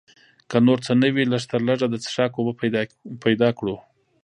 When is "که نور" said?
0.49-0.79